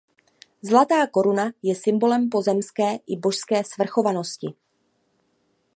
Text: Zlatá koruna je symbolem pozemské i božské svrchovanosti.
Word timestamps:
Zlatá 0.69 0.97
koruna 1.17 1.45
je 1.69 1.75
symbolem 1.75 2.25
pozemské 2.33 2.87
i 3.07 3.17
božské 3.17 3.61
svrchovanosti. 3.63 4.47